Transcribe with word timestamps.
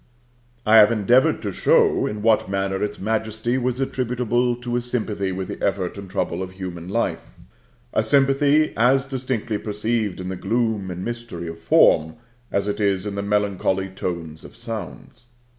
I 0.65 0.77
have 0.77 0.91
endeavored 0.91 1.43
to 1.43 1.51
show 1.51 2.07
in 2.07 2.23
what 2.23 2.49
manner 2.49 2.83
its 2.83 2.97
majesty 2.97 3.59
was 3.59 3.79
attributable 3.79 4.55
to 4.55 4.75
a 4.75 4.81
sympathy 4.81 5.31
with 5.31 5.47
the 5.47 5.63
effort 5.63 5.95
and 5.95 6.09
trouble 6.09 6.41
of 6.41 6.53
human 6.53 6.89
life 6.89 7.35
(a 7.93 8.01
sympathy 8.01 8.73
as 8.75 9.05
distinctly 9.05 9.59
perceived 9.59 10.19
in 10.19 10.29
the 10.29 10.35
gloom 10.35 10.89
and 10.89 11.05
mystery 11.05 11.47
of 11.47 11.59
form, 11.59 12.15
as 12.51 12.67
it 12.67 12.79
is 12.81 13.05
in 13.05 13.13
the 13.13 13.21
melancholy 13.21 13.89
tones 13.89 14.43
of 14.43 14.55
sounds). 14.55 15.25